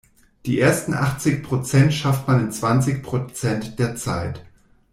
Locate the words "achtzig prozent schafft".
0.95-2.27